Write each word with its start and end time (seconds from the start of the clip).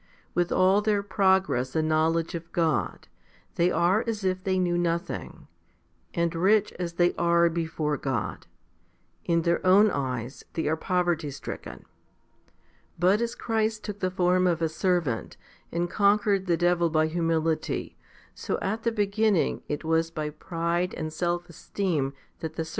With 0.33 0.51
all 0.51 0.81
their 0.81 1.03
progress 1.03 1.75
and 1.75 1.87
knowledge 1.87 2.33
of 2.33 2.51
God, 2.51 3.07
they 3.53 3.69
are 3.69 4.03
as 4.07 4.23
if 4.23 4.43
they 4.43 4.57
knew 4.57 4.75
nothing, 4.75 5.47
and 6.15 6.33
rich 6.33 6.71
as 6.79 6.93
they 6.93 7.13
are 7.17 7.51
before 7.51 7.97
God, 7.97 8.47
in 9.25 9.43
their 9.43 9.63
own 9.63 9.91
eyes 9.91 10.43
they 10.53 10.65
are 10.65 10.75
poverty 10.75 11.29
stricken. 11.29 11.85
But 12.97 13.21
as 13.21 13.35
Christ 13.35 13.83
took 13.83 13.99
the 13.99 14.09
form 14.09 14.47
of 14.47 14.59
a 14.63 14.69
servant? 14.69 15.37
and 15.71 15.87
conquered 15.87 16.47
the 16.47 16.57
devil 16.57 16.89
by 16.89 17.05
humility, 17.05 17.95
so 18.33 18.57
at 18.59 18.81
the 18.81 18.91
beginning 18.91 19.61
it 19.67 19.83
was 19.83 20.09
by 20.09 20.31
pride 20.31 20.95
and 20.95 21.13
self 21.13 21.47
esteem 21.47 22.13
that 22.39 22.55
the 22.55 22.63
serpent 22.65 22.65
1 22.65 22.65
i 22.65 22.65
Tim. 22.65 22.65